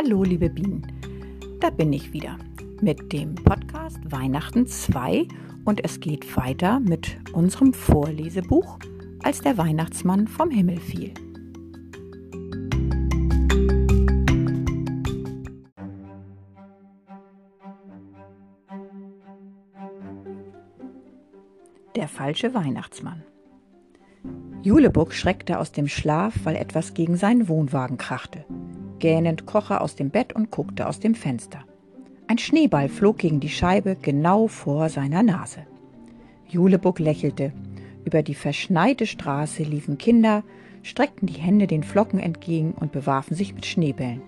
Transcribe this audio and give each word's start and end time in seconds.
Hallo, 0.00 0.22
liebe 0.22 0.48
Bienen. 0.48 0.86
Da 1.58 1.70
bin 1.70 1.92
ich 1.92 2.12
wieder 2.12 2.38
mit 2.80 3.12
dem 3.12 3.34
Podcast 3.34 3.98
Weihnachten 4.04 4.64
2 4.64 5.26
und 5.64 5.84
es 5.84 5.98
geht 5.98 6.36
weiter 6.36 6.78
mit 6.78 7.18
unserem 7.32 7.74
Vorlesebuch, 7.74 8.78
als 9.24 9.40
der 9.40 9.58
Weihnachtsmann 9.58 10.28
vom 10.28 10.50
Himmel 10.50 10.78
fiel. 10.78 11.14
Der 21.96 22.06
falsche 22.06 22.54
Weihnachtsmann. 22.54 23.24
Julebuck 24.62 25.12
schreckte 25.12 25.58
aus 25.58 25.72
dem 25.72 25.88
Schlaf, 25.88 26.34
weil 26.44 26.54
etwas 26.54 26.94
gegen 26.94 27.16
seinen 27.16 27.48
Wohnwagen 27.48 27.96
krachte. 27.96 28.44
Gähnend 28.98 29.46
kroch 29.46 29.70
er 29.70 29.80
aus 29.80 29.94
dem 29.94 30.10
Bett 30.10 30.32
und 30.32 30.50
guckte 30.50 30.88
aus 30.88 31.00
dem 31.00 31.14
Fenster. 31.14 31.60
Ein 32.26 32.38
Schneeball 32.38 32.88
flog 32.88 33.18
gegen 33.18 33.40
die 33.40 33.48
Scheibe 33.48 33.96
genau 34.00 34.48
vor 34.48 34.88
seiner 34.88 35.22
Nase. 35.22 35.66
Julebuck 36.48 36.98
lächelte. 36.98 37.52
Über 38.04 38.22
die 38.22 38.34
verschneite 38.34 39.06
Straße 39.06 39.62
liefen 39.62 39.98
Kinder, 39.98 40.42
streckten 40.82 41.26
die 41.26 41.40
Hände 41.40 41.66
den 41.66 41.82
Flocken 41.82 42.20
entgegen 42.20 42.72
und 42.72 42.92
bewarfen 42.92 43.34
sich 43.34 43.54
mit 43.54 43.66
Schneebällen. 43.66 44.22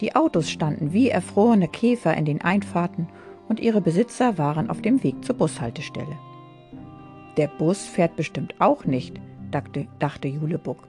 Die 0.00 0.14
Autos 0.16 0.50
standen 0.50 0.92
wie 0.92 1.08
erfrorene 1.08 1.68
Käfer 1.68 2.16
in 2.16 2.24
den 2.24 2.40
Einfahrten 2.40 3.08
und 3.48 3.60
ihre 3.60 3.80
Besitzer 3.80 4.38
waren 4.38 4.70
auf 4.70 4.82
dem 4.82 5.02
Weg 5.02 5.24
zur 5.24 5.36
Bushaltestelle. 5.36 6.18
Der 7.36 7.48
Bus 7.48 7.84
fährt 7.84 8.16
bestimmt 8.16 8.54
auch 8.60 8.84
nicht, 8.84 9.20
dachte, 9.50 9.86
dachte 9.98 10.28
Julebuck. 10.28 10.88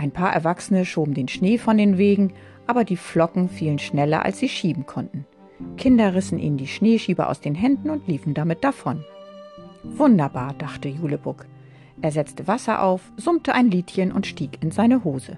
Ein 0.00 0.12
paar 0.12 0.32
Erwachsene 0.32 0.86
schoben 0.86 1.12
den 1.12 1.28
Schnee 1.28 1.58
von 1.58 1.76
den 1.76 1.98
Wegen, 1.98 2.32
aber 2.66 2.84
die 2.84 2.96
Flocken 2.96 3.50
fielen 3.50 3.78
schneller, 3.78 4.24
als 4.24 4.38
sie 4.38 4.48
schieben 4.48 4.86
konnten. 4.86 5.26
Kinder 5.76 6.14
rissen 6.14 6.38
ihnen 6.38 6.56
die 6.56 6.68
Schneeschieber 6.68 7.28
aus 7.28 7.42
den 7.42 7.54
Händen 7.54 7.90
und 7.90 8.08
liefen 8.08 8.32
damit 8.32 8.64
davon. 8.64 9.04
Wunderbar, 9.84 10.54
dachte 10.56 10.88
Julebuck. 10.88 11.44
Er 12.00 12.12
setzte 12.12 12.48
Wasser 12.48 12.82
auf, 12.82 13.12
summte 13.18 13.52
ein 13.52 13.70
Liedchen 13.70 14.10
und 14.10 14.26
stieg 14.26 14.62
in 14.62 14.70
seine 14.70 15.04
Hose. 15.04 15.36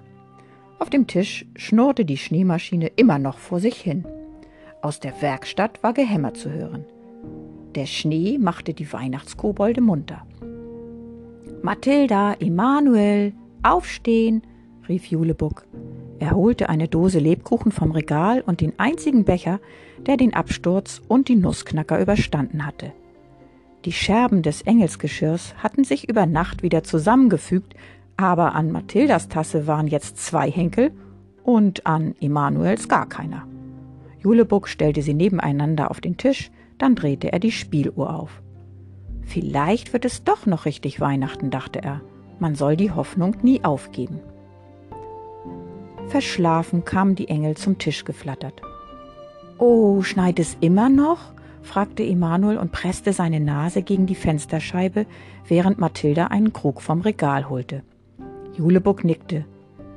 Auf 0.79 0.89
dem 0.89 1.07
Tisch 1.07 1.45
schnurrte 1.57 2.05
die 2.05 2.15
Schneemaschine 2.15 2.87
immer 2.95 3.19
noch 3.19 3.39
vor 3.39 3.59
sich 3.59 3.81
hin. 3.81 4.05
Aus 4.81 5.01
der 5.01 5.21
Werkstatt 5.21 5.83
war 5.83 5.91
Gehämmer 5.91 6.35
zu 6.35 6.49
hören. 6.49 6.85
Der 7.75 7.85
Schnee 7.85 8.37
machte 8.37 8.73
die 8.73 8.93
Weihnachtskobolde 8.93 9.81
munter. 9.81 10.25
Mathilda, 11.61 12.35
Emanuel, 12.39 13.33
aufstehen, 13.61 14.41
rief 14.87 15.05
Julebuck. 15.05 15.65
Er 16.19 16.31
holte 16.31 16.69
eine 16.69 16.87
Dose 16.87 17.19
Lebkuchen 17.19 17.71
vom 17.71 17.91
Regal 17.91 18.41
und 18.41 18.61
den 18.61 18.73
einzigen 18.77 19.23
Becher, 19.23 19.59
der 20.05 20.17
den 20.17 20.33
Absturz 20.33 21.01
und 21.07 21.27
die 21.27 21.35
Nussknacker 21.35 21.99
überstanden 21.99 22.65
hatte. 22.65 22.93
Die 23.85 23.91
Scherben 23.91 24.41
des 24.41 24.61
Engelsgeschirrs 24.61 25.55
hatten 25.57 25.83
sich 25.83 26.07
über 26.07 26.25
Nacht 26.25 26.63
wieder 26.63 26.83
zusammengefügt, 26.83 27.73
aber 28.15 28.55
an 28.55 28.71
Mathildas 28.71 29.27
Tasse 29.27 29.67
waren 29.67 29.87
jetzt 29.87 30.17
zwei 30.17 30.49
Henkel 30.49 30.91
und 31.43 31.85
an 31.85 32.15
Emanuels 32.21 32.87
gar 32.87 33.09
keiner. 33.09 33.45
Julebuck 34.19 34.69
stellte 34.69 35.01
sie 35.01 35.13
nebeneinander 35.13 35.91
auf 35.91 35.99
den 35.99 36.15
Tisch, 36.15 36.49
dann 36.77 36.95
drehte 36.95 37.33
er 37.33 37.39
die 37.39 37.51
Spieluhr 37.51 38.15
auf. 38.15 38.41
Vielleicht 39.21 39.91
wird 39.91 40.05
es 40.05 40.23
doch 40.23 40.45
noch 40.45 40.65
richtig 40.65 41.01
Weihnachten, 41.01 41.49
dachte 41.49 41.81
er. 41.81 42.01
Man 42.39 42.55
soll 42.55 42.77
die 42.77 42.91
Hoffnung 42.91 43.35
nie 43.41 43.63
aufgeben. 43.63 44.19
Verschlafen 46.07 46.85
kamen 46.85 47.15
die 47.15 47.27
Engel 47.27 47.55
zum 47.55 47.77
Tisch 47.77 48.05
geflattert. 48.05 48.61
Oh, 49.57 50.01
schneit 50.01 50.39
es 50.39 50.57
immer 50.59 50.89
noch? 50.89 51.33
fragte 51.61 52.03
Emanuel 52.03 52.57
und 52.57 52.71
presste 52.71 53.13
seine 53.13 53.39
Nase 53.39 53.81
gegen 53.81 54.05
die 54.05 54.15
Fensterscheibe, 54.15 55.05
während 55.47 55.79
Mathilda 55.79 56.27
einen 56.27 56.53
Krug 56.53 56.81
vom 56.81 57.01
Regal 57.01 57.49
holte. 57.49 57.83
Julebuck 58.55 59.03
nickte. 59.03 59.45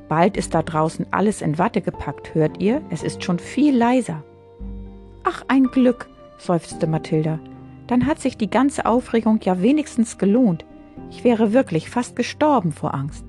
Bald 0.09 0.37
ist 0.37 0.55
da 0.55 0.63
draußen 0.63 1.07
alles 1.11 1.43
in 1.43 1.59
Watte 1.59 1.81
gepackt, 1.81 2.35
hört 2.35 2.61
ihr? 2.61 2.81
Es 2.91 3.03
ist 3.03 3.25
schon 3.25 3.39
viel 3.39 3.77
leiser. 3.77 4.23
Ach, 5.25 5.43
ein 5.49 5.65
Glück, 5.65 6.09
seufzte 6.39 6.87
Mathilda. 6.87 7.41
Dann 7.89 8.07
hat 8.07 8.21
sich 8.21 8.37
die 8.37 8.51
ganze 8.51 8.87
Aufregung 8.87 9.41
ja 9.43 9.61
wenigstens 9.61 10.19
gelohnt. 10.19 10.65
Ich 11.11 11.25
wäre 11.25 11.53
wirklich 11.53 11.91
fast 11.91 12.17
gestorben 12.17 12.73
vor 12.73 12.95
Angst. 12.95 13.25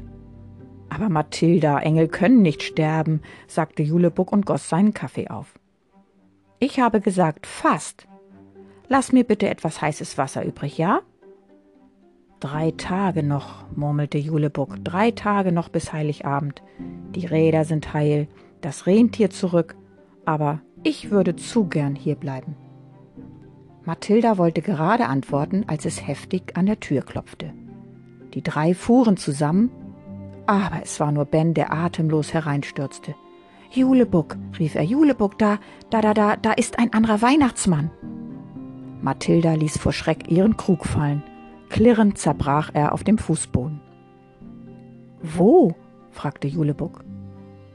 Aber 0.90 1.10
Mathilda, 1.10 1.80
Engel 1.80 2.08
können 2.08 2.42
nicht 2.42 2.64
sterben, 2.64 3.22
sagte 3.48 3.84
Julebuck 3.84 4.32
und 4.32 4.46
goss 4.46 4.70
seinen 4.70 4.94
Kaffee 4.94 5.30
auf. 5.30 5.60
Ich 6.60 6.80
habe 6.80 7.02
gesagt, 7.02 7.46
fast. 7.46 8.08
Lass 8.88 9.12
mir 9.12 9.24
bitte 9.24 9.50
etwas 9.50 9.82
heißes 9.82 10.18
Wasser 10.18 10.46
übrig, 10.46 10.78
ja? 10.78 11.02
Drei 12.40 12.72
Tage 12.72 13.24
noch, 13.24 13.66
murmelte 13.76 14.18
Julebuck, 14.18 14.84
drei 14.84 15.12
Tage 15.12 15.52
noch 15.52 15.70
bis 15.70 15.92
Heiligabend. 15.92 16.62
Die 17.16 17.26
Räder 17.26 17.66
sind 17.66 17.94
heil, 17.94 18.28
das 18.62 18.86
Rentier 18.86 19.30
zurück, 19.30 19.76
aber 20.26 20.62
ich 20.84 21.12
würde 21.12 21.36
zu 21.36 21.66
gern 21.66 21.96
hier 21.96 22.16
bleiben. 22.16 22.56
Mathilda 23.84 24.38
wollte 24.38 24.62
gerade 24.62 25.08
antworten, 25.08 25.64
als 25.68 25.86
es 25.86 26.06
heftig 26.06 26.56
an 26.56 26.66
der 26.66 26.80
Tür 26.80 27.02
klopfte. 27.02 27.54
Die 28.34 28.44
drei 28.44 28.74
fuhren 28.74 29.18
zusammen 29.18 29.72
aber 30.48 30.82
es 30.84 31.00
war 31.00 31.12
nur 31.12 31.26
Ben, 31.26 31.54
der 31.54 31.74
atemlos 31.74 32.34
hereinstürzte. 32.34 33.16
Julebuck, 33.72 34.38
rief 34.58 34.76
er, 34.76 34.84
Julebuck, 34.84 35.38
da, 35.38 35.60
da, 35.90 36.02
da, 36.02 36.14
da, 36.14 36.36
da 36.38 36.54
ist 36.54 36.80
ein 36.80 36.94
anderer 36.94 37.22
Weihnachtsmann. 37.22 37.92
Mathilda 39.02 39.54
ließ 39.54 39.78
vor 39.78 39.94
Schreck 39.94 40.32
ihren 40.32 40.58
Krug 40.58 40.86
fallen. 40.86 41.22
Klirrend 41.70 42.18
zerbrach 42.18 42.72
er 42.74 42.94
auf 42.94 43.04
dem 43.04 43.18
Fußboden. 43.18 43.82
Wo? 45.22 45.76
fragte 46.12 46.48
Julebuck. 46.48 47.04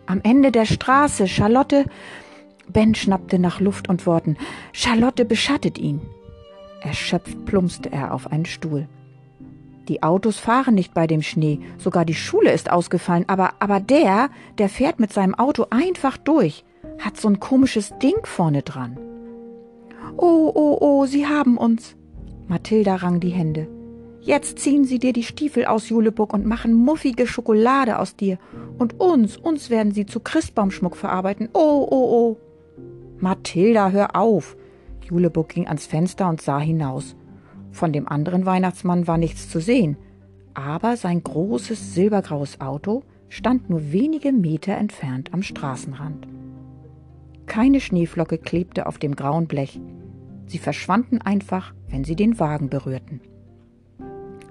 Am 0.07 0.21
Ende 0.23 0.51
der 0.51 0.65
Straße, 0.65 1.29
Charlotte. 1.29 1.85
Ben 2.69 2.95
schnappte 2.95 3.39
nach 3.39 3.61
Luft 3.61 3.89
und 3.89 4.07
Worten. 4.07 4.37
Charlotte 4.73 5.25
beschattet 5.25 5.79
ihn. 5.79 6.01
Erschöpft 6.81 7.45
plumpste 7.45 7.93
er 7.93 8.13
auf 8.13 8.33
einen 8.33 8.47
Stuhl. 8.47 8.89
Die 9.89 10.03
Autos 10.03 10.39
fahren 10.39 10.75
nicht 10.75 10.95
bei 10.95 11.07
dem 11.07 11.23
Schnee, 11.23 11.61
sogar 11.79 12.05
die 12.05 12.15
Schule 12.15 12.53
ist 12.53 12.71
ausgefallen, 12.71 13.25
aber, 13.27 13.55
aber 13.59 13.81
der, 13.81 14.31
der 14.59 14.69
fährt 14.69 15.01
mit 15.01 15.13
seinem 15.13 15.35
Auto 15.35 15.67
einfach 15.71 16.17
durch, 16.17 16.65
hat 16.99 17.17
so 17.17 17.29
ein 17.29 17.41
komisches 17.41 17.93
Ding 18.01 18.25
vorne 18.25 18.63
dran. 18.63 18.99
Oh, 20.17 20.53
oh, 20.55 20.77
oh, 20.81 21.07
Sie 21.07 21.27
haben 21.27 21.57
uns. 21.57 21.97
Mathilda 22.47 22.97
rang 22.97 23.19
die 23.19 23.31
Hände. 23.31 23.67
Jetzt 24.21 24.61
ziehen 24.61 24.85
Sie 24.85 25.01
dir 25.01 25.13
die 25.13 25.25
Stiefel 25.25 25.67
aus, 25.67 25.89
Julebuck, 25.89 26.33
und 26.33 26.47
machen 26.47 26.75
muffige 26.75 27.27
Schokolade 27.27 27.99
aus 27.99 28.15
dir. 28.15 28.39
Und 28.79 29.01
uns, 29.01 29.37
uns 29.37 29.69
werden 29.69 29.93
Sie 29.93 30.07
zu 30.07 30.21
Christbaumschmuck 30.21 30.97
verarbeiten. 30.97 31.49
Oh, 31.55 31.87
oh, 31.91 32.37
oh. 32.37 32.37
Mathilda, 33.19 33.91
hör 33.91 34.15
auf. 34.15 34.57
Julebuck 35.03 35.49
ging 35.49 35.67
ans 35.67 35.87
Fenster 35.87 36.29
und 36.29 36.41
sah 36.41 36.61
hinaus. 36.61 37.17
Von 37.73 37.93
dem 37.93 38.07
anderen 38.07 38.47
Weihnachtsmann 38.47 39.07
war 39.07 39.19
nichts 39.19 39.49
zu 39.49 39.61
sehen, 39.61 39.97
aber 40.55 40.97
sein 40.97 41.23
großes 41.23 41.95
silbergraues 41.95 42.61
Auto 42.61 43.03
stand 43.29 43.71
nur 43.71 43.93
wenige 43.93 44.31
Meter 44.31 44.77
entfernt 44.77 45.33
am 45.33 45.43
Straßenrand. 45.43 46.29
Keine 47.47 47.81
Schneeflocke 47.81 48.39
klebte 48.39 48.87
auf 48.87 48.99
dem 48.99 49.17
grauen 49.17 49.47
Blech. 49.47 49.81
Sie 50.47 50.59
verschwanden 50.59 51.21
einfach, 51.23 51.75
wenn 51.89 52.05
sie 52.05 52.15
den 52.15 52.39
Wagen 52.39 52.69
berührten. 52.69 53.21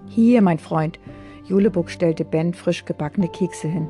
Hier, 0.08 0.42
mein 0.42 0.60
Freund, 0.60 1.00
Julebuck 1.48 1.90
stellte 1.90 2.26
Ben 2.26 2.54
frisch 2.54 2.86
gebackene 2.86 3.28
Kekse 3.28 3.68
hin. 3.68 3.88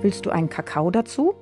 Willst 0.00 0.26
du 0.26 0.30
einen 0.30 0.48
Kakao 0.48 0.90
dazu? 0.90 1.34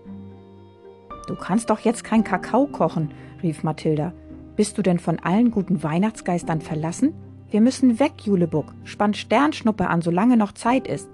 Du 1.26 1.34
kannst 1.36 1.70
doch 1.70 1.80
jetzt 1.80 2.04
kein 2.04 2.22
Kakao 2.22 2.66
kochen, 2.66 3.12
rief 3.42 3.62
Mathilda. 3.62 4.12
Bist 4.56 4.76
du 4.76 4.82
denn 4.82 4.98
von 4.98 5.18
allen 5.20 5.50
guten 5.50 5.82
Weihnachtsgeistern 5.82 6.60
verlassen? 6.60 7.14
Wir 7.50 7.60
müssen 7.60 7.98
weg, 7.98 8.12
Julebuck. 8.24 8.72
Spann 8.84 9.14
Sternschnuppe 9.14 9.88
an, 9.88 10.02
solange 10.02 10.36
noch 10.36 10.52
Zeit 10.52 10.86
ist. 10.86 11.08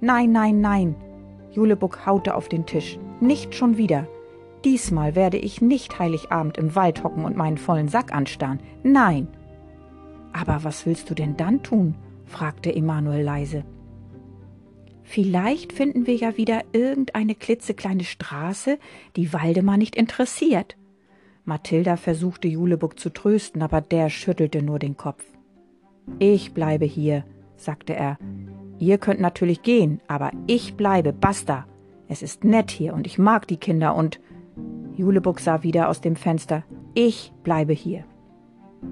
Nein, 0.00 0.32
nein, 0.32 0.60
nein. 0.60 0.96
Julebuck 1.52 2.06
haute 2.06 2.34
auf 2.34 2.48
den 2.48 2.66
Tisch. 2.66 2.98
Nicht 3.20 3.54
schon 3.54 3.76
wieder. 3.76 4.08
Diesmal 4.64 5.14
werde 5.14 5.38
ich 5.38 5.60
nicht 5.60 5.98
Heiligabend 5.98 6.58
im 6.58 6.74
Wald 6.74 7.02
hocken 7.04 7.24
und 7.24 7.36
meinen 7.36 7.58
vollen 7.58 7.88
Sack 7.88 8.12
anstarren. 8.12 8.60
Nein. 8.82 9.28
Aber 10.32 10.64
was 10.64 10.86
willst 10.86 11.10
du 11.10 11.14
denn 11.14 11.36
dann 11.36 11.62
tun? 11.62 11.94
fragte 12.26 12.74
Emanuel 12.74 13.24
leise. 13.24 13.64
Vielleicht 15.02 15.72
finden 15.72 16.06
wir 16.06 16.14
ja 16.14 16.36
wieder 16.36 16.62
irgendeine 16.72 17.34
klitzekleine 17.34 18.04
Straße, 18.04 18.78
die 19.16 19.32
Waldemar 19.32 19.76
nicht 19.76 19.96
interessiert. 19.96 20.76
Mathilda 21.44 21.96
versuchte 21.96 22.48
Julebuck 22.48 22.98
zu 22.98 23.10
trösten, 23.10 23.62
aber 23.62 23.80
der 23.80 24.10
schüttelte 24.10 24.62
nur 24.62 24.78
den 24.78 24.96
Kopf. 24.96 25.24
Ich 26.18 26.54
bleibe 26.54 26.84
hier, 26.84 27.24
sagte 27.56 27.94
er. 27.94 28.18
Ihr 28.78 28.98
könnt 28.98 29.20
natürlich 29.20 29.62
gehen, 29.62 30.00
aber 30.08 30.30
ich 30.46 30.74
bleibe, 30.74 31.12
basta. 31.12 31.66
Es 32.08 32.22
ist 32.22 32.44
nett 32.44 32.70
hier 32.70 32.94
und 32.94 33.06
ich 33.06 33.18
mag 33.18 33.46
die 33.46 33.56
Kinder 33.56 33.94
und 33.94 34.20
Julebuck 34.96 35.40
sah 35.40 35.62
wieder 35.62 35.88
aus 35.88 36.00
dem 36.00 36.16
Fenster. 36.16 36.64
Ich 36.94 37.32
bleibe 37.42 37.72
hier. 37.72 38.04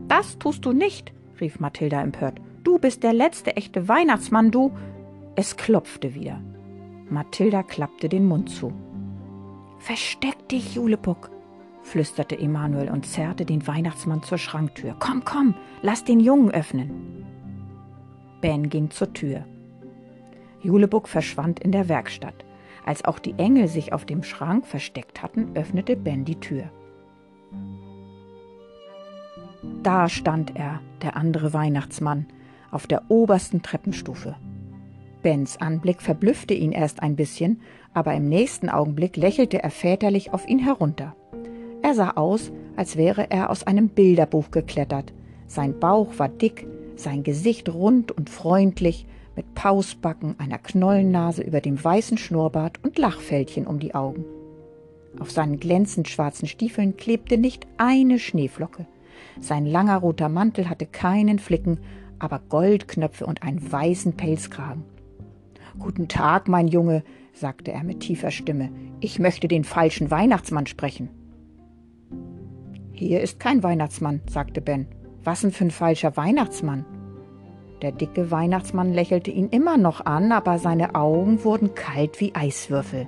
Das 0.07 0.39
tust 0.39 0.65
du 0.65 0.73
nicht, 0.73 1.13
rief 1.41 1.61
Mathilda 1.61 2.01
empört. 2.01 2.41
Du 2.63 2.79
bist 2.79 3.03
der 3.03 3.13
letzte 3.13 3.57
echte 3.57 3.89
Weihnachtsmann, 3.89 4.51
du. 4.51 4.73
Es 5.37 5.57
klopfte 5.57 6.15
wieder. 6.15 6.41
Mathilda 7.11 7.63
klappte 7.63 8.09
den 8.09 8.27
Mund 8.27 8.51
zu. 8.51 8.73
Versteck 9.79 10.49
dich, 10.49 10.75
Julebuck, 10.75 11.31
flüsterte 11.89 12.39
Emanuel 12.39 12.91
und 12.91 13.07
zerrte 13.07 13.45
den 13.45 13.67
Weihnachtsmann 13.67 14.23
zur 14.23 14.39
Schranktür. 14.39 14.95
Komm, 14.99 15.25
komm, 15.25 15.55
lass 15.83 16.05
den 16.05 16.21
Jungen 16.21 16.51
öffnen. 16.51 17.25
Ben 18.41 18.69
ging 18.69 18.91
zur 18.91 19.13
Tür. 19.13 19.45
Julebuck 20.63 21.09
verschwand 21.09 21.61
in 21.61 21.73
der 21.73 21.89
Werkstatt. 21.89 22.45
Als 22.85 23.05
auch 23.05 23.19
die 23.19 23.35
Engel 23.39 23.69
sich 23.69 23.93
auf 23.93 24.05
dem 24.05 24.23
Schrank 24.23 24.67
versteckt 24.67 25.23
hatten, 25.23 25.51
öffnete 25.55 25.97
Ben 25.97 26.25
die 26.25 26.41
Tür. 26.41 26.71
Da 29.83 30.09
stand 30.09 30.57
er, 30.57 30.81
der 31.03 31.17
andere 31.17 31.53
Weihnachtsmann, 31.53 32.27
auf 32.71 32.87
der 32.87 33.11
obersten 33.11 33.63
Treppenstufe. 33.63 34.37
Bens 35.23 35.61
Anblick 35.61 36.01
verblüffte 36.01 36.55
ihn 36.55 36.73
erst 36.73 37.03
ein 37.03 37.17
bisschen, 37.17 37.61
aber 37.93 38.15
im 38.15 38.29
nächsten 38.29 38.69
Augenblick 38.69 39.17
lächelte 39.17 39.63
er 39.63 39.71
väterlich 39.71 40.33
auf 40.33 40.49
ihn 40.49 40.61
herunter. 40.61 41.17
Er 41.89 41.95
sah 41.95 42.11
aus, 42.17 42.53
als 42.77 42.99
wäre 42.99 43.31
er 43.31 43.49
aus 43.49 43.67
einem 43.67 43.89
Bilderbuch 43.89 44.51
geklettert. 44.51 45.15
Sein 45.47 45.81
Bauch 45.81 46.19
war 46.19 46.29
dick, 46.29 46.67
sein 46.97 47.23
Gesicht 47.23 47.73
rund 47.73 48.13
und 48.13 48.29
freundlich, 48.29 49.07
mit 49.35 49.55
Pausbacken, 49.55 50.35
einer 50.39 50.59
Knollennase 50.59 51.43
über 51.43 51.63
dem 51.63 51.83
weißen 51.83 52.19
Schnurrbart 52.19 52.85
und 52.85 52.99
Lachfältchen 52.99 53.67
um 53.67 53.79
die 53.79 53.95
Augen. 53.95 54.27
Auf 55.19 55.31
seinen 55.31 55.59
glänzend 55.59 56.09
schwarzen 56.09 56.47
Stiefeln 56.47 56.99
klebte 56.99 57.39
nicht 57.39 57.67
eine 57.79 58.19
Schneeflocke. 58.19 58.85
Sein 59.41 59.65
langer 59.65 59.97
roter 59.97 60.29
Mantel 60.29 60.69
hatte 60.69 60.85
keinen 60.85 61.39
Flicken, 61.39 61.79
aber 62.19 62.43
Goldknöpfe 62.51 63.25
und 63.25 63.43
einen 63.43 63.73
weißen 63.73 64.13
Pelzkragen. 64.13 64.85
Guten 65.79 66.07
Tag, 66.09 66.49
mein 66.49 66.69
Junge, 66.69 67.03
sagte 67.33 67.73
er 67.73 67.83
mit 67.83 68.01
tiefer 68.01 68.31
Stimme. 68.31 68.69
Ich 69.01 69.19
möchte 69.19 69.49
den 69.49 69.65
falschen 69.65 70.11
Weihnachtsmann 70.11 70.67
sprechen. 70.67 71.09
Hier 72.99 73.21
ist 73.21 73.39
kein 73.39 73.63
Weihnachtsmann, 73.63 74.23
sagte 74.29 74.61
Ben. 74.61 74.89
Was 75.23 75.43
denn 75.43 75.53
für 75.53 75.67
ein 75.67 75.71
falscher 75.71 76.17
Weihnachtsmann? 76.17 76.85
Der 77.81 77.93
dicke 77.93 78.33
Weihnachtsmann 78.33 78.93
lächelte 78.93 79.31
ihn 79.31 79.51
immer 79.51 79.77
noch 79.77 80.05
an, 80.05 80.33
aber 80.33 80.59
seine 80.59 80.97
Augen 80.97 81.45
wurden 81.45 81.77
kalt 81.77 82.19
wie 82.19 82.35
Eiswürfel. 82.35 83.07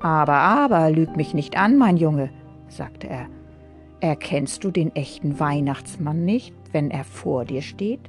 Aber, 0.00 0.36
aber, 0.36 0.90
lüg 0.90 1.18
mich 1.18 1.34
nicht 1.34 1.58
an, 1.58 1.76
mein 1.76 1.98
Junge, 1.98 2.30
sagte 2.68 3.10
er. 3.10 3.26
Erkennst 4.00 4.64
du 4.64 4.70
den 4.70 4.96
echten 4.96 5.38
Weihnachtsmann 5.38 6.24
nicht, 6.24 6.54
wenn 6.72 6.90
er 6.90 7.04
vor 7.04 7.44
dir 7.44 7.60
steht? 7.60 8.00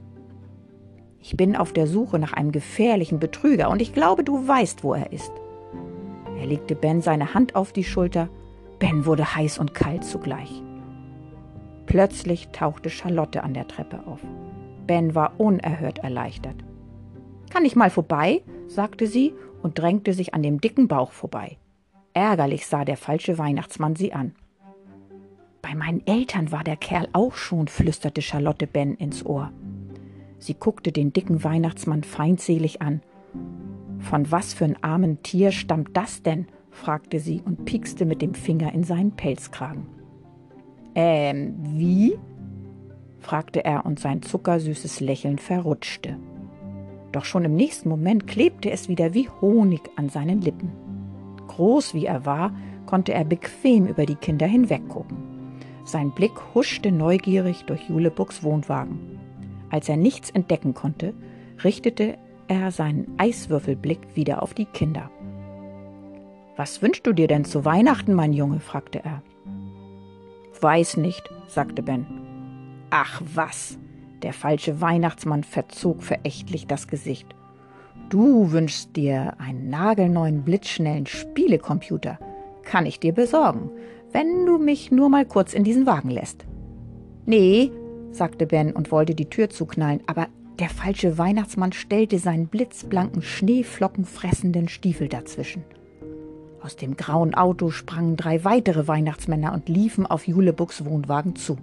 Ich 1.19 1.35
bin 1.35 1.57
auf 1.57 1.73
der 1.73 1.87
Suche 1.87 2.19
nach 2.19 2.31
einem 2.31 2.53
gefährlichen 2.53 3.19
Betrüger 3.19 3.69
und 3.69 3.81
ich 3.81 3.93
glaube, 3.93 4.23
du 4.23 4.47
weißt, 4.47 4.85
wo 4.85 4.93
er 4.93 5.11
ist. 5.11 5.33
Er 6.39 6.45
legte 6.45 6.73
Ben 6.73 7.01
seine 7.01 7.33
Hand 7.33 7.57
auf 7.57 7.73
die 7.73 7.83
Schulter. 7.83 8.29
Ben 8.79 9.05
wurde 9.05 9.35
heiß 9.35 9.59
und 9.59 9.73
kalt 9.73 10.05
zugleich. 10.05 10.63
Plötzlich 11.91 12.47
tauchte 12.53 12.89
Charlotte 12.89 13.43
an 13.43 13.53
der 13.53 13.67
Treppe 13.67 14.07
auf. 14.07 14.21
Ben 14.87 15.13
war 15.13 15.33
unerhört 15.37 15.97
erleichtert. 15.99 16.55
Kann 17.49 17.65
ich 17.65 17.75
mal 17.75 17.89
vorbei? 17.89 18.43
sagte 18.67 19.07
sie 19.07 19.33
und 19.61 19.77
drängte 19.77 20.13
sich 20.13 20.33
an 20.33 20.41
dem 20.41 20.61
dicken 20.61 20.87
Bauch 20.87 21.11
vorbei. 21.11 21.57
Ärgerlich 22.13 22.65
sah 22.65 22.85
der 22.85 22.95
falsche 22.95 23.37
Weihnachtsmann 23.37 23.97
sie 23.97 24.13
an. 24.13 24.35
Bei 25.61 25.75
meinen 25.75 26.07
Eltern 26.07 26.53
war 26.53 26.63
der 26.63 26.77
Kerl 26.77 27.09
auch 27.11 27.35
schon, 27.35 27.67
flüsterte 27.67 28.21
Charlotte 28.21 28.67
Ben 28.67 28.95
ins 28.95 29.25
Ohr. 29.25 29.51
Sie 30.39 30.53
guckte 30.53 30.93
den 30.93 31.11
dicken 31.11 31.43
Weihnachtsmann 31.43 32.05
feindselig 32.05 32.81
an. 32.81 33.01
Von 33.99 34.31
was 34.31 34.53
für 34.53 34.63
ein 34.63 34.81
armen 34.81 35.23
Tier 35.23 35.51
stammt 35.51 35.97
das 35.97 36.23
denn? 36.23 36.47
fragte 36.69 37.19
sie 37.19 37.41
und 37.43 37.65
piekste 37.65 38.05
mit 38.05 38.21
dem 38.21 38.33
Finger 38.33 38.73
in 38.73 38.85
seinen 38.85 39.11
Pelzkragen. 39.11 40.00
Ähm, 40.95 41.55
wie? 41.61 42.17
fragte 43.19 43.63
er 43.63 43.85
und 43.85 43.99
sein 43.99 44.21
zuckersüßes 44.21 44.99
Lächeln 44.99 45.37
verrutschte. 45.37 46.17
Doch 47.11 47.25
schon 47.25 47.45
im 47.45 47.55
nächsten 47.55 47.89
Moment 47.89 48.25
klebte 48.27 48.71
es 48.71 48.89
wieder 48.89 49.13
wie 49.13 49.29
Honig 49.41 49.81
an 49.95 50.09
seinen 50.09 50.41
Lippen. 50.41 50.71
Groß 51.47 51.93
wie 51.93 52.05
er 52.05 52.25
war, 52.25 52.53
konnte 52.85 53.13
er 53.13 53.25
bequem 53.25 53.85
über 53.85 54.05
die 54.05 54.15
Kinder 54.15 54.47
hinweggucken. 54.47 55.17
Sein 55.83 56.11
Blick 56.11 56.31
huschte 56.53 56.91
neugierig 56.91 57.63
durch 57.65 57.89
Julebucks 57.89 58.43
Wohnwagen. 58.43 59.19
Als 59.69 59.89
er 59.89 59.97
nichts 59.97 60.29
entdecken 60.29 60.73
konnte, 60.73 61.13
richtete 61.63 62.17
er 62.47 62.71
seinen 62.71 63.07
Eiswürfelblick 63.17 64.15
wieder 64.15 64.43
auf 64.43 64.53
die 64.53 64.65
Kinder. 64.65 65.09
Was 66.57 66.81
wünschst 66.81 67.07
du 67.07 67.13
dir 67.13 67.27
denn 67.27 67.45
zu 67.45 67.65
Weihnachten, 67.65 68.13
mein 68.13 68.33
Junge? 68.33 68.59
fragte 68.59 69.03
er. 69.03 69.21
Weiß 70.61 70.97
nicht, 70.97 71.29
sagte 71.47 71.81
Ben. 71.81 72.05
Ach 72.91 73.21
was! 73.33 73.77
Der 74.21 74.33
falsche 74.33 74.79
Weihnachtsmann 74.79 75.43
verzog 75.43 76.03
verächtlich 76.03 76.67
das 76.67 76.87
Gesicht. 76.87 77.27
Du 78.09 78.51
wünschst 78.51 78.95
dir 78.95 79.33
einen 79.39 79.69
nagelneuen, 79.69 80.43
blitzschnellen 80.43 81.07
Spielecomputer. 81.07 82.19
Kann 82.63 82.85
ich 82.85 82.99
dir 82.99 83.13
besorgen, 83.13 83.71
wenn 84.11 84.45
du 84.45 84.59
mich 84.59 84.91
nur 84.91 85.09
mal 85.09 85.25
kurz 85.25 85.53
in 85.53 85.63
diesen 85.63 85.87
Wagen 85.87 86.11
lässt. 86.11 86.45
Nee, 87.25 87.71
sagte 88.11 88.45
Ben 88.45 88.73
und 88.73 88.91
wollte 88.91 89.15
die 89.15 89.29
Tür 89.29 89.49
zuknallen, 89.49 90.01
aber 90.05 90.27
der 90.59 90.69
falsche 90.69 91.17
Weihnachtsmann 91.17 91.71
stellte 91.71 92.19
seinen 92.19 92.47
blitzblanken, 92.47 93.23
schneeflockenfressenden 93.23 94.67
Stiefel 94.67 95.07
dazwischen. 95.07 95.63
Aus 96.61 96.75
dem 96.75 96.95
grauen 96.95 97.33
Auto 97.33 97.71
sprangen 97.71 98.17
drei 98.17 98.43
weitere 98.43 98.87
Weihnachtsmänner 98.87 99.51
und 99.53 99.67
liefen 99.67 100.05
auf 100.05 100.27
Julebucks 100.27 100.85
Wohnwagen 100.85 101.35
zu. 101.35 101.57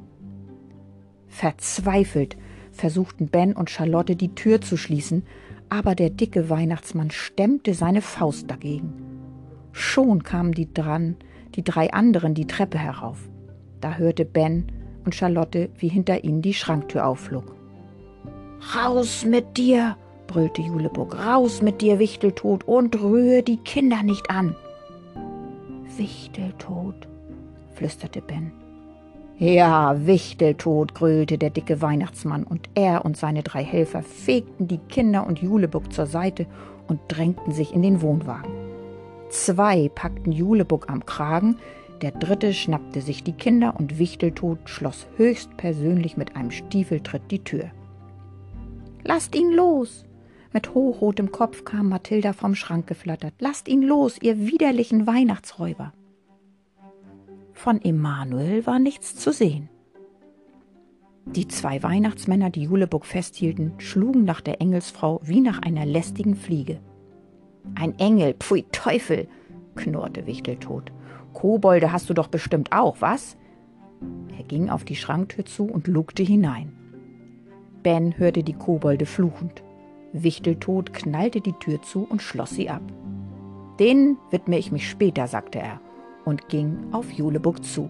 Verzweifelt 1.29 2.37
versuchten 2.73 3.29
Ben 3.29 3.55
und 3.55 3.71
Charlotte 3.71 4.17
die 4.17 4.35
Tür 4.35 4.61
zu 4.61 4.77
schließen, 4.77 5.25
aber 5.69 5.95
der 5.95 6.11
dicke 6.11 6.51
Weihnachtsmann 6.51 7.11
stemmte 7.11 7.75
seine 7.75 8.03
Faust 8.03 8.51
dagegen. 8.51 8.93
Schon 9.73 10.25
kamen 10.25 10.53
die 10.53 10.73
dran, 10.73 11.17
die 11.55 11.63
drei 11.63 11.93
anderen 11.93 12.35
die 12.35 12.47
Treppe 12.47 12.79
herauf. 12.79 13.29
Da 13.81 13.95
hörte 13.95 14.25
Ben 14.25 14.73
und 15.05 15.15
Charlotte, 15.15 15.71
wie 15.79 15.89
hinter 15.89 16.25
ihnen 16.25 16.43
die 16.43 16.55
Schranktür 16.55 17.07
aufflog. 17.07 17.55
Raus 18.75 19.25
mit 19.25 19.57
dir, 19.57 19.97
brüllte 20.27 20.63
Juleburg, 20.63 21.17
raus 21.25 21.63
mit 21.63 21.81
dir, 21.81 21.99
Wichteltod, 22.01 22.65
und 22.67 23.01
rühre 23.01 23.43
die 23.43 23.59
Kinder 23.59 24.03
nicht 24.03 24.31
an. 24.31 24.57
Wichteltod, 25.99 27.09
flüsterte 27.75 28.23
Ben. 28.23 28.53
Ja, 29.37 30.07
Wichteltod, 30.07 30.95
gröhlte 30.95 31.39
der 31.39 31.51
dicke 31.51 31.83
Weihnachtsmann, 31.83 32.45
und 32.45 32.69
er 32.75 33.05
und 33.05 33.17
seine 33.17 33.43
drei 33.43 33.65
Helfer 33.65 34.03
fegten 34.03 34.69
die 34.69 34.79
Kinder 34.79 35.27
und 35.27 35.41
Julebuck 35.41 35.93
zur 35.93 36.07
Seite 36.07 36.47
und 36.87 37.01
drängten 37.09 37.53
sich 37.53 37.75
in 37.75 37.83
den 37.83 38.01
Wohnwagen. 38.01 38.51
Zwei 39.29 39.91
packten 39.95 40.33
Julebuck 40.33 40.89
am 40.89 41.05
Kragen, 41.05 41.57
der 42.01 42.13
dritte 42.13 42.55
schnappte 42.55 43.01
sich 43.01 43.25
die 43.25 43.33
Kinder 43.33 43.75
und 43.77 43.99
Wichteltod 43.99 44.59
schloss 44.65 45.09
höchstpersönlich 45.17 46.17
mit 46.17 46.37
einem 46.37 46.53
Stiefeltritt 46.53 47.31
die 47.31 47.43
Tür. 47.43 47.71
Lasst 49.03 49.35
ihn 49.35 49.53
los! 49.53 50.05
Mit 50.59 50.75
hochrotem 50.75 51.31
Kopf 51.31 51.65
kam 51.65 51.89
Mathilda 51.89 52.33
vom 52.33 52.57
Schrank 52.57 52.89
geflattert. 52.89 53.33
Lasst 53.39 53.69
ihn 53.69 53.81
los, 53.81 54.19
ihr 54.21 54.41
widerlichen 54.41 55.07
Weihnachtsräuber! 55.07 55.93
Von 57.53 57.81
Emanuel 57.81 58.67
war 58.67 58.81
nichts 58.81 59.15
zu 59.15 59.33
sehen. 59.33 59.69
Die 61.27 61.47
zwei 61.47 61.81
Weihnachtsmänner, 61.85 62.51
die 62.51 62.65
Julebuck 62.65 63.07
festhielten, 63.07 63.75
schlugen 63.79 64.25
nach 64.25 64.41
der 64.41 64.61
Engelsfrau 64.61 65.21
wie 65.23 65.41
nach 65.41 65.63
einer 65.63 65.87
lästigen 65.87 66.35
Fliege. 66.35 66.81
Ein 67.77 67.97
Engel, 68.01 68.35
pfui 68.35 68.65
Teufel, 68.73 69.29
knurrte 69.77 70.27
Wichteltot. 70.27 70.91
Kobolde 71.35 71.93
hast 71.93 72.11
du 72.11 72.15
doch 72.15 72.27
bestimmt 72.27 72.73
auch, 72.73 72.97
was? 72.99 73.37
Er 74.37 74.43
ging 74.43 74.71
auf 74.71 74.85
die 74.85 74.97
Schranktür 74.97 75.45
zu 75.45 75.67
und 75.67 75.87
lugte 75.87 76.25
hinein. 76.25 76.73
Ben 77.85 78.19
hörte 78.19 78.43
die 78.43 78.55
Kobolde 78.55 79.07
fluchend. 79.07 79.63
Wichteltot 80.23 80.93
knallte 80.93 81.41
die 81.41 81.53
Tür 81.55 81.83
zu 81.83 82.07
und 82.09 82.23
schloss 82.23 82.51
sie 82.51 82.69
ab. 82.69 82.83
Den 83.79 84.17
widme 84.31 84.59
ich 84.59 84.73
mich 84.73 84.89
später, 84.89 85.27
sagte 85.27 85.59
er 85.59 85.81
und 86.25 86.49
ging 86.49 86.79
auf 86.93 87.11
Juleburg 87.11 87.65
zu. 87.65 87.89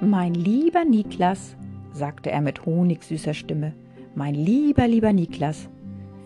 Mein 0.00 0.34
lieber 0.34 0.84
Niklas, 0.84 1.56
sagte 1.92 2.30
er 2.30 2.40
mit 2.40 2.64
honigsüßer 2.64 3.34
Stimme, 3.34 3.74
mein 4.14 4.34
lieber, 4.34 4.88
lieber 4.88 5.12
Niklas, 5.12 5.68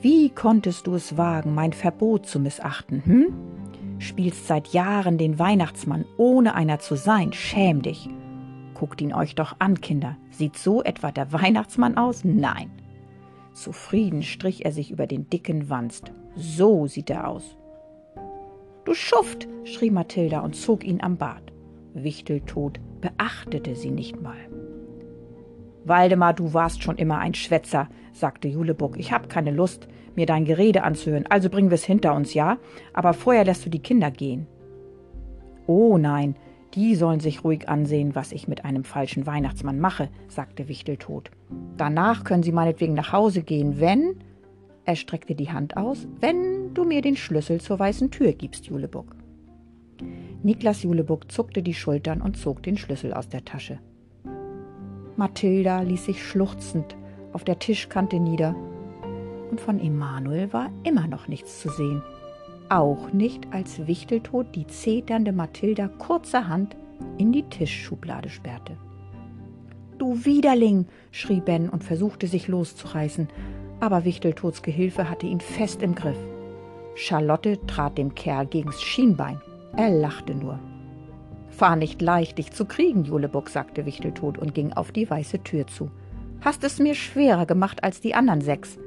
Wie 0.00 0.28
konntest 0.28 0.86
du 0.86 0.94
es 0.94 1.16
wagen, 1.16 1.54
mein 1.54 1.72
Verbot 1.72 2.26
zu 2.26 2.38
missachten, 2.38 3.02
hm? 3.04 3.26
Spielst 3.98 4.46
seit 4.46 4.68
Jahren 4.68 5.18
den 5.18 5.38
Weihnachtsmann, 5.38 6.04
ohne 6.18 6.54
einer 6.54 6.78
zu 6.78 6.96
sein. 6.96 7.32
Schäm 7.32 7.82
dich. 7.82 8.08
Guckt 8.74 9.00
ihn 9.00 9.14
euch 9.14 9.34
doch 9.34 9.56
an, 9.58 9.80
Kinder. 9.80 10.16
Sieht 10.30 10.58
so 10.58 10.82
etwa 10.82 11.10
der 11.10 11.32
Weihnachtsmann 11.32 11.96
aus? 11.96 12.22
Nein. 12.24 12.70
Zufrieden 13.56 14.22
strich 14.22 14.66
er 14.66 14.72
sich 14.72 14.90
über 14.90 15.06
den 15.06 15.30
dicken 15.30 15.70
Wanst. 15.70 16.12
So 16.34 16.86
sieht 16.86 17.08
er 17.08 17.26
aus. 17.26 17.56
Du 18.84 18.92
Schuft, 18.92 19.48
schrie 19.64 19.90
Mathilda 19.90 20.40
und 20.40 20.54
zog 20.54 20.84
ihn 20.84 21.02
am 21.02 21.16
Bart. 21.16 21.54
Wichteltot 21.94 22.78
beachtete 23.00 23.75
sie 23.75 23.90
nicht 23.90 24.20
mal. 24.20 24.36
Waldemar, 25.86 26.34
du 26.34 26.52
warst 26.52 26.82
schon 26.82 26.96
immer 26.98 27.18
ein 27.18 27.32
Schwätzer, 27.32 27.88
sagte 28.12 28.46
Julebuck. 28.46 28.98
Ich 28.98 29.10
hab 29.12 29.30
keine 29.30 29.52
Lust, 29.52 29.88
mir 30.14 30.26
dein 30.26 30.44
Gerede 30.44 30.82
anzuhören, 30.82 31.26
also 31.26 31.48
bringen 31.48 31.70
wir's 31.70 31.84
hinter 31.84 32.14
uns, 32.14 32.34
ja? 32.34 32.58
Aber 32.92 33.14
vorher 33.14 33.46
lässt 33.46 33.64
du 33.64 33.70
die 33.70 33.82
Kinder 33.82 34.10
gehen. 34.10 34.46
Oh 35.66 35.96
nein, 35.96 36.36
die 36.76 36.95
sollen 36.95 37.21
sich 37.21 37.42
ruhig 37.42 37.68
ansehen, 37.68 38.14
was 38.14 38.33
ich 38.33 38.47
mit 38.47 38.64
einem 38.64 38.85
falschen 38.85 39.26
Weihnachtsmann 39.26 39.80
mache, 39.80 40.11
sagte 40.28 40.68
Wichteltot. 40.68 41.30
Danach 41.78 42.23
können 42.23 42.42
sie 42.42 42.52
meinetwegen 42.52 42.95
nach 42.95 43.12
Hause 43.12 43.42
gehen, 43.42 43.80
wenn. 43.80 44.16
Er 44.85 44.95
streckte 44.95 45.35
die 45.35 45.50
Hand 45.50 45.76
aus, 45.76 46.06
wenn 46.21 46.75
du 46.75 46.85
mir 46.85 47.00
den 47.00 47.16
Schlüssel 47.16 47.61
zur 47.61 47.78
weißen 47.78 48.11
Tür 48.11 48.33
gibst, 48.33 48.66
Julebuck. 48.66 49.16
Niklas 50.42 50.83
Julebuck 50.83 51.33
zuckte 51.33 51.62
die 51.62 51.75
Schultern 51.75 52.21
und 52.21 52.37
zog 52.37 52.62
den 52.62 52.76
Schlüssel 52.76 53.14
aus 53.14 53.28
der 53.28 53.45
Tasche. 53.45 53.80
Mathilda 55.16 55.80
ließ 55.80 56.04
sich 56.04 56.23
schluchzend 56.23 56.95
auf 57.33 57.42
der 57.42 57.59
Tischkante 57.59 58.21
nieder, 58.21 58.54
und 59.50 59.61
von 59.61 59.80
Emanuel 59.80 60.52
war 60.52 60.71
immer 60.83 61.06
noch 61.06 61.28
nichts 61.28 61.61
zu 61.61 61.71
sehen. 61.71 62.02
Auch 62.68 63.12
nicht, 63.12 63.52
als 63.52 63.87
Wichteltod 63.87 64.54
die 64.54 64.66
zeternde 64.66 65.32
Mathilda 65.32 65.87
kurzerhand 65.87 66.76
in 67.16 67.30
die 67.30 67.44
Tischschublade 67.44 68.28
sperrte. 68.28 68.76
Du 69.99 70.25
Widerling! 70.25 70.87
schrie 71.11 71.40
Ben 71.40 71.68
und 71.68 71.85
versuchte 71.85 72.26
sich 72.26 72.49
loszureißen, 72.49 73.28
aber 73.80 74.04
Wichteltods 74.04 74.62
Gehilfe 74.62 75.08
hatte 75.08 75.26
ihn 75.26 75.40
fest 75.40 75.82
im 75.82 75.94
Griff. 75.94 76.18
Charlotte 76.96 77.58
trat 77.66 77.99
dem 77.99 78.14
Kerl 78.14 78.46
gegens 78.46 78.82
Schienbein. 78.82 79.40
Er 79.76 79.90
lachte 79.90 80.35
nur. 80.35 80.58
War 81.58 81.76
nicht 81.76 82.02
leicht, 82.02 82.38
dich 82.38 82.52
zu 82.52 82.64
kriegen, 82.64 83.04
Julebuck, 83.04 83.49
sagte 83.49 83.87
Wichteltod 83.87 84.38
und 84.38 84.54
ging 84.54 84.73
auf 84.73 84.92
die 84.92 85.08
weiße 85.08 85.42
Tür 85.42 85.66
zu. 85.66 85.90
Hast 86.40 86.64
es 86.64 86.78
mir 86.78 86.94
schwerer 86.94 87.46
gemacht 87.46 87.85
als 87.85 88.00
die 88.00 88.14
anderen 88.14 88.40
sechs. 88.40 88.78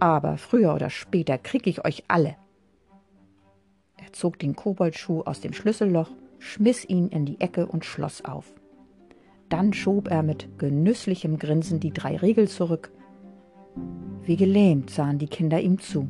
Aber 0.00 0.36
früher 0.36 0.74
oder 0.74 0.90
später 0.90 1.38
krieg 1.38 1.66
ich 1.66 1.84
euch 1.84 2.04
alle. 2.08 2.36
Er 4.04 4.12
zog 4.12 4.38
den 4.38 4.56
Koboldschuh 4.56 5.22
aus 5.22 5.40
dem 5.40 5.52
Schlüsselloch, 5.52 6.10
schmiss 6.40 6.84
ihn 6.88 7.08
in 7.08 7.24
die 7.24 7.40
Ecke 7.40 7.66
und 7.66 7.84
schloss 7.84 8.24
auf. 8.24 8.52
Dann 9.48 9.72
schob 9.72 10.10
er 10.10 10.24
mit 10.24 10.58
genüsslichem 10.58 11.38
Grinsen 11.38 11.78
die 11.78 11.92
drei 11.92 12.16
Riegel 12.16 12.48
zurück. 12.48 12.90
Wie 14.24 14.36
gelähmt 14.36 14.90
sahen 14.90 15.18
die 15.18 15.28
Kinder 15.28 15.60
ihm 15.60 15.78
zu. 15.78 16.08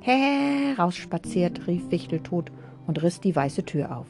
Herausspaziert, 0.00 1.66
rief 1.66 1.90
Wichteltod 1.90 2.52
und 2.86 3.02
riss 3.02 3.20
die 3.20 3.34
weiße 3.34 3.64
Tür 3.64 3.96
auf. 3.96 4.08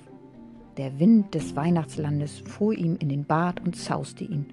Der 0.76 1.00
Wind 1.00 1.35
des 1.35 1.56
Weihnachtslandes 1.56 2.40
fuhr 2.40 2.75
ihm 2.75 2.96
in 2.96 3.08
den 3.08 3.25
Bart 3.25 3.64
und 3.64 3.76
zauste 3.76 4.25
ihn. 4.25 4.44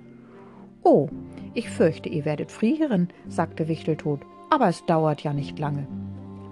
Oh, 0.83 1.09
ich 1.53 1.69
fürchte, 1.69 2.07
ihr 2.07 2.23
werdet 2.23 2.49
frieren, 2.49 3.09
sagte 3.27 3.67
Wichteltod, 3.67 4.21
aber 4.49 4.69
es 4.69 4.85
dauert 4.85 5.21
ja 5.21 5.33
nicht 5.33 5.59
lange. 5.59 5.85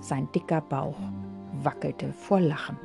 Sein 0.02 0.28
dicker 0.34 0.60
Bauch 0.60 0.98
wackelte 1.64 2.14
vor 2.14 2.40
Lachen. 2.40 2.78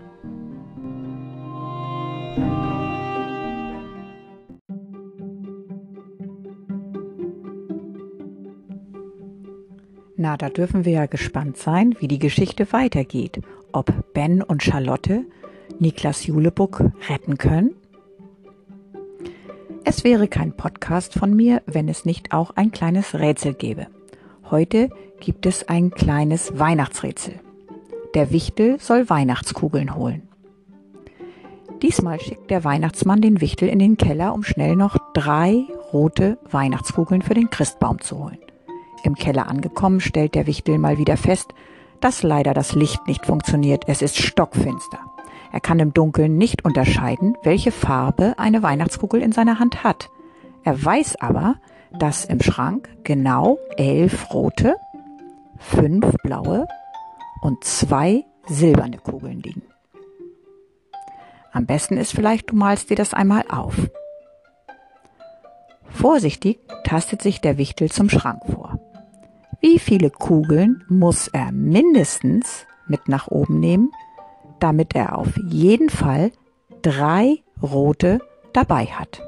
Na, 10.19 10.37
da 10.37 10.49
dürfen 10.49 10.85
wir 10.85 10.93
ja 10.93 11.07
gespannt 11.07 11.59
sein, 11.59 11.95
wie 12.01 12.09
die 12.09 12.19
Geschichte 12.19 12.73
weitergeht. 12.73 13.43
Ob 13.73 14.15
Ben 14.15 14.43
und 14.43 14.63
Charlotte 14.63 15.25
Niklas 15.79 16.27
Julebuck 16.27 16.83
retten 17.09 17.37
können? 17.37 17.75
Es 19.85 20.05
wäre 20.05 20.27
kein 20.27 20.57
Podcast 20.57 21.15
von 21.15 21.35
mir, 21.35 21.63
wenn 21.67 21.89
es 21.89 22.05
nicht 22.05 22.33
auch 22.33 22.51
ein 22.57 22.73
kleines 22.73 23.15
Rätsel 23.15 23.55
gäbe. 23.55 23.87
Heute 24.51 24.91
gibt 25.21 25.47
es 25.47 25.69
ein 25.69 25.91
kleines 25.91 26.59
Weihnachtsrätsel. 26.59 27.35
Der 28.17 28.33
Wichtel 28.33 28.81
soll 28.81 29.11
Weihnachtskugeln 29.11 29.95
holen. 29.95 30.27
Diesmal 31.83 32.19
schickt 32.19 32.51
der 32.51 32.65
Weihnachtsmann 32.65 33.21
den 33.21 33.43
Wichtel 33.43 33.69
in 33.69 33.79
den 33.79 33.99
Keller, 33.99 34.33
um 34.33 34.43
schnell 34.43 34.75
noch 34.75 34.97
drei 35.13 35.67
rote 35.93 36.39
Weihnachtskugeln 36.51 37.21
für 37.21 37.35
den 37.35 37.51
Christbaum 37.51 38.01
zu 38.01 38.19
holen. 38.19 38.39
Im 39.03 39.17
Keller 39.17 39.49
angekommen, 39.49 40.01
stellt 40.01 40.35
der 40.35 40.47
Wichtel 40.47 40.79
mal 40.79 40.97
wieder 40.97 41.19
fest, 41.19 41.51
dass 42.01 42.23
leider 42.23 42.55
das 42.55 42.75
Licht 42.75 43.07
nicht 43.07 43.27
funktioniert. 43.27 43.85
Es 43.87 44.01
ist 44.01 44.17
stockfinster. 44.17 45.01
Er 45.53 45.61
kann 45.61 45.79
im 45.79 45.93
Dunkeln 45.93 46.39
nicht 46.39 46.65
unterscheiden, 46.65 47.37
welche 47.43 47.71
Farbe 47.71 48.39
eine 48.39 48.63
Weihnachtskugel 48.63 49.21
in 49.21 49.33
seiner 49.33 49.59
Hand 49.59 49.85
hat. 49.85 50.09
Er 50.65 50.83
weiß 50.83 51.17
aber, 51.21 51.57
dass 51.93 52.25
im 52.25 52.41
Schrank 52.41 52.89
genau 53.05 53.59
elf 53.77 54.33
rote, 54.33 54.77
fünf 55.59 56.17
blaue 56.23 56.67
und 57.47 57.63
zwei 57.63 58.25
silberne 58.49 58.99
Kugeln 58.99 59.41
liegen. 59.41 59.63
Am 61.53 61.65
besten 61.65 61.97
ist 61.97 62.13
vielleicht, 62.13 62.51
du 62.51 62.57
malst 62.57 62.91
dir 62.91 62.97
das 62.97 63.15
einmal 63.15 63.45
auf. 63.49 63.89
Vorsichtig 65.89 66.59
tastet 66.83 67.23
sich 67.23 67.41
der 67.41 67.57
Wichtel 67.57 67.89
zum 67.89 68.11
Schrank 68.11 68.43
vor. 68.47 68.81
Wie 69.61 69.79
viele 69.79 70.11
Kugeln 70.11 70.83
muss 70.89 71.29
er 71.29 71.53
mindestens 71.53 72.67
mit 72.89 73.09
nach 73.09 73.29
oben 73.29 73.61
nehmen, 73.61 73.93
damit 74.59 74.97
er 74.97 75.17
auf 75.17 75.37
jeden 75.37 75.89
Fall 75.89 76.33
drei 76.83 77.45
rote 77.63 78.19
dabei 78.55 78.87
hat. 78.87 79.23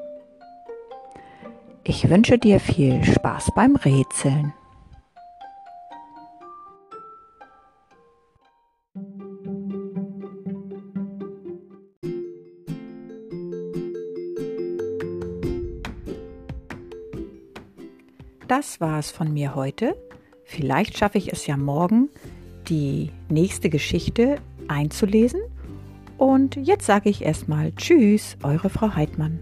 Ich 1.85 2.11
wünsche 2.11 2.37
dir 2.37 2.59
viel 2.59 3.05
Spaß 3.05 3.53
beim 3.55 3.77
Rätseln. 3.77 4.53
Das 18.49 18.81
war 18.81 18.99
es 18.99 19.11
von 19.11 19.33
mir 19.35 19.55
heute. 19.55 19.95
Vielleicht 20.43 20.97
schaffe 20.97 21.19
ich 21.19 21.31
es 21.31 21.47
ja 21.47 21.59
morgen, 21.59 22.09
die 22.71 23.11
nächste 23.29 23.69
Geschichte 23.69 24.37
einzulesen. 24.69 25.41
Und 26.17 26.57
jetzt 26.57 26.87
sage 26.87 27.11
ich 27.11 27.23
erstmal 27.23 27.73
Tschüss, 27.73 28.39
eure 28.43 28.71
Frau 28.71 28.95
Heidmann. 28.95 29.39